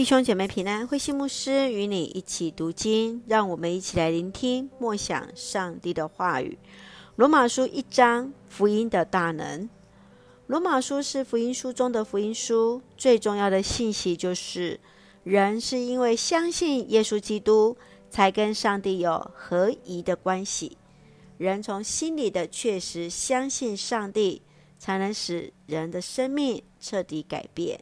[0.00, 6.58] 弟兄姐妹平安，慧心牧师与你一起读经，让我们一起来聆听默想上帝的话语。
[7.16, 9.68] 罗马书一章，福音的大能。
[10.46, 14.80] 罗马书是福音书中的福音书，最重要的信息就是，
[15.22, 17.76] 人是因为相信耶稣基督，
[18.08, 20.78] 才跟上帝有合宜的关系。
[21.36, 24.40] 人从心里的确实相信上帝，
[24.78, 27.78] 才能使人的生命彻底改变。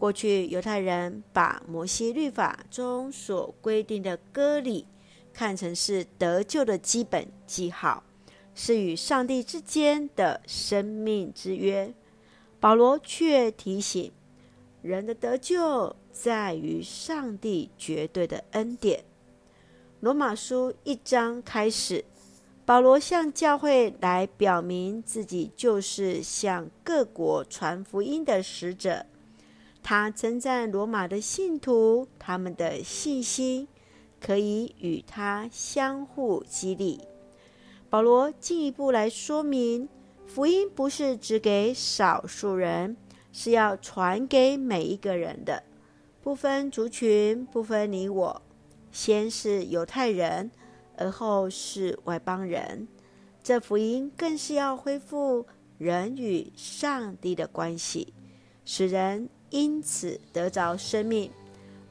[0.00, 4.86] 过去犹太人把摩西律法中所规定的割礼
[5.30, 8.02] 看成是得救的基本记号，
[8.54, 11.92] 是与上帝之间的生命之约。
[12.58, 14.10] 保罗却提醒
[14.80, 19.04] 人的得救在于上帝绝对的恩典。
[20.00, 22.06] 罗马书一章开始，
[22.64, 29.04] 保罗向教会来表明自己就是向各国传福音的使者。
[29.82, 33.66] 他称赞罗马的信徒，他们的信心
[34.20, 37.00] 可以与他相互激励。
[37.88, 39.88] 保罗进一步来说明，
[40.26, 42.96] 福音不是只给少数人，
[43.32, 45.64] 是要传给每一个人的，
[46.22, 48.42] 不分族群，不分你我。
[48.92, 50.50] 先是犹太人，
[50.96, 52.86] 而后是外邦人。
[53.42, 55.46] 这福音更是要恢复
[55.78, 58.12] 人与上帝的关系，
[58.64, 59.28] 使人。
[59.50, 61.30] 因此得着生命，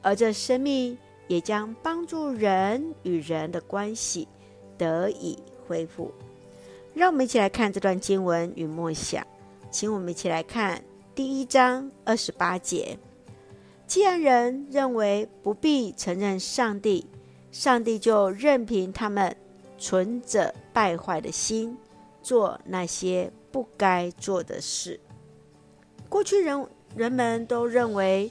[0.00, 0.96] 而这生命
[1.28, 4.26] 也将帮助人与人的关系
[4.78, 6.10] 得以恢复。
[6.94, 9.26] 让我们一起来看这段经文与默想，
[9.70, 10.82] 请我们一起来看
[11.14, 12.98] 第一章二十八节。
[13.86, 17.06] 既然人认为不必承认上帝，
[17.52, 19.36] 上帝就任凭他们
[19.76, 21.76] 存着败坏的心，
[22.22, 24.98] 做那些不该做的事。
[26.08, 26.66] 过去人。
[26.96, 28.30] 人们都认为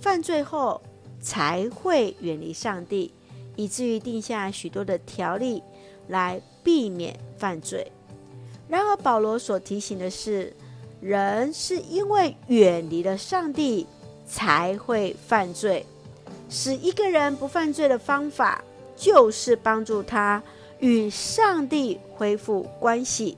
[0.00, 0.80] 犯罪后
[1.20, 3.12] 才会远离上帝，
[3.56, 5.62] 以至于定下许多的条例
[6.08, 7.90] 来避免犯罪。
[8.68, 10.52] 然而，保罗所提醒的是，
[11.00, 13.86] 人是因为远离了上帝
[14.26, 15.84] 才会犯罪。
[16.48, 18.62] 使一个人不犯罪的方法，
[18.96, 20.42] 就是帮助他
[20.80, 23.36] 与上帝恢复关系，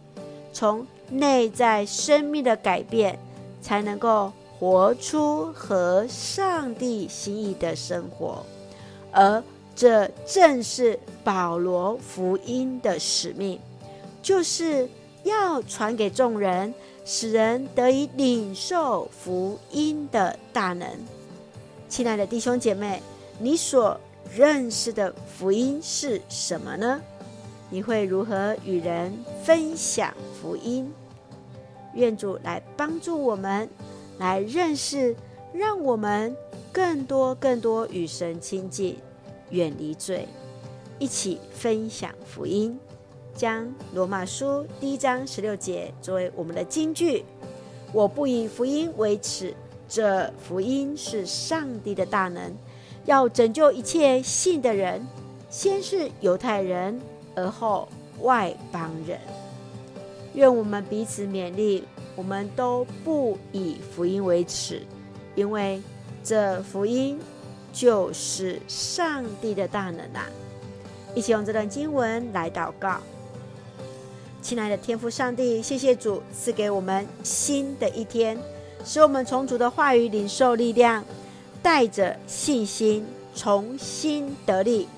[0.52, 3.18] 从内在生命的改变，
[3.60, 4.32] 才能够。
[4.60, 8.44] 活出合上帝心意的生活，
[9.10, 9.42] 而
[9.74, 13.58] 这正是保罗福音的使命，
[14.20, 14.86] 就是
[15.24, 16.74] 要传给众人，
[17.06, 20.86] 使人得以领受福音的大能。
[21.88, 23.02] 亲爱的弟兄姐妹，
[23.38, 23.98] 你所
[24.30, 27.00] 认识的福音是什么呢？
[27.70, 30.92] 你会如何与人分享福音？
[31.94, 33.66] 愿主来帮助我们。
[34.20, 35.16] 来认识，
[35.50, 36.36] 让我们
[36.70, 38.98] 更多、更多与神亲近，
[39.48, 40.28] 远离罪，
[40.98, 42.78] 一起分享福音，
[43.34, 47.24] 将罗马书第一章十六节作为我们的金句。
[47.94, 49.54] 我不以福音为耻，
[49.88, 52.54] 这福音是上帝的大能，
[53.06, 55.00] 要拯救一切信的人，
[55.48, 57.00] 先是犹太人，
[57.34, 57.88] 而后
[58.20, 59.18] 外邦人。
[60.34, 61.84] 愿我们彼此勉励。
[62.16, 64.82] 我们都不以福音为耻，
[65.34, 65.80] 因为
[66.22, 67.18] 这福音
[67.72, 70.26] 就是上帝的大能啊！
[71.14, 72.98] 一起用这段经文来祷告。
[74.42, 78.38] 亲爱的天父上帝，谢谢主赐给我们新的一天，
[78.84, 81.04] 使我们从主的话语领受力量，
[81.62, 84.88] 带着信心重新得力。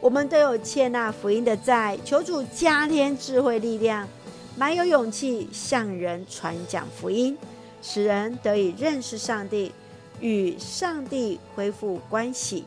[0.00, 4.06] 我们都有欠那福音的债，求主加添智慧力量。
[4.56, 7.36] 满有勇气向人传讲福音，
[7.82, 9.72] 使人得以认识上帝，
[10.20, 12.64] 与上帝恢复关系，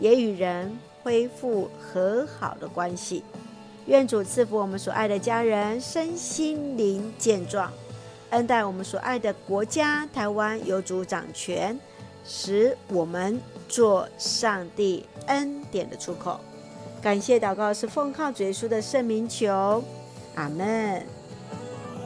[0.00, 3.22] 也与人恢复和好的关系。
[3.86, 7.70] 愿主赐福我们所爱的家人身心灵健壮，
[8.30, 11.78] 恩待我们所爱的国家台湾有主掌权，
[12.24, 16.40] 使我们做上帝恩典的出口。
[17.00, 19.84] 感谢祷告是奉靠主耶稣的圣名求，
[20.34, 21.15] 阿门。